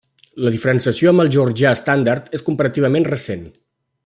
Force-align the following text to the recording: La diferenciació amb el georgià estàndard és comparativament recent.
La 0.45 0.53
diferenciació 0.53 1.11
amb 1.13 1.23
el 1.25 1.29
georgià 1.37 1.75
estàndard 1.79 2.35
és 2.39 2.49
comparativament 2.51 3.11
recent. 3.15 3.49